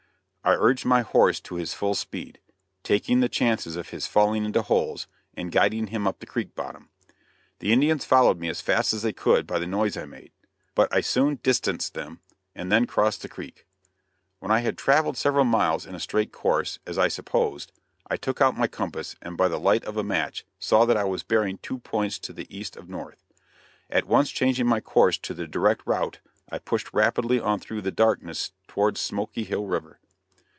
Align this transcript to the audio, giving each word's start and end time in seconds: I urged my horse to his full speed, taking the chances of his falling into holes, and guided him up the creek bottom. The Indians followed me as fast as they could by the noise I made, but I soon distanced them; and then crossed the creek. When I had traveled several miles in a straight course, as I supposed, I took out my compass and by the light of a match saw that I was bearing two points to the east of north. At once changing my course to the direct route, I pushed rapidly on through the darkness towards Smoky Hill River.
I 0.43 0.53
urged 0.55 0.85
my 0.85 1.03
horse 1.03 1.39
to 1.41 1.55
his 1.55 1.75
full 1.75 1.93
speed, 1.93 2.39
taking 2.81 3.19
the 3.19 3.29
chances 3.29 3.75
of 3.75 3.89
his 3.89 4.07
falling 4.07 4.43
into 4.43 4.63
holes, 4.63 5.05
and 5.35 5.51
guided 5.51 5.89
him 5.89 6.07
up 6.07 6.17
the 6.19 6.25
creek 6.25 6.55
bottom. 6.55 6.89
The 7.59 7.71
Indians 7.71 8.05
followed 8.05 8.39
me 8.39 8.49
as 8.49 8.59
fast 8.59 8.91
as 8.91 9.03
they 9.03 9.13
could 9.13 9.45
by 9.45 9.59
the 9.59 9.67
noise 9.67 9.95
I 9.95 10.05
made, 10.05 10.31
but 10.73 10.91
I 10.91 10.99
soon 11.01 11.35
distanced 11.43 11.93
them; 11.93 12.21
and 12.55 12.71
then 12.71 12.87
crossed 12.87 13.21
the 13.21 13.29
creek. 13.29 13.67
When 14.39 14.49
I 14.49 14.61
had 14.61 14.79
traveled 14.79 15.15
several 15.15 15.45
miles 15.45 15.85
in 15.85 15.93
a 15.93 15.99
straight 15.99 16.31
course, 16.31 16.79
as 16.87 16.97
I 16.97 17.07
supposed, 17.07 17.71
I 18.09 18.17
took 18.17 18.41
out 18.41 18.57
my 18.57 18.65
compass 18.67 19.15
and 19.21 19.37
by 19.37 19.47
the 19.47 19.59
light 19.59 19.85
of 19.85 19.95
a 19.95 20.03
match 20.03 20.43
saw 20.57 20.85
that 20.85 20.97
I 20.97 21.03
was 21.03 21.21
bearing 21.21 21.59
two 21.59 21.77
points 21.77 22.17
to 22.17 22.33
the 22.33 22.47
east 22.49 22.75
of 22.75 22.89
north. 22.89 23.23
At 23.91 24.07
once 24.07 24.31
changing 24.31 24.65
my 24.65 24.79
course 24.79 25.19
to 25.19 25.35
the 25.35 25.45
direct 25.45 25.83
route, 25.85 26.19
I 26.51 26.57
pushed 26.57 26.91
rapidly 26.95 27.39
on 27.39 27.59
through 27.59 27.83
the 27.83 27.91
darkness 27.91 28.53
towards 28.67 28.99
Smoky 28.99 29.43
Hill 29.43 29.67
River. 29.67 29.99